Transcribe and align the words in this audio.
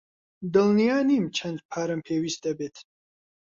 دڵنیا 0.53 0.97
نیم 1.09 1.25
چەند 1.37 1.59
پارەم 1.69 1.99
پێویست 2.07 2.39
دەبێت. 2.45 2.75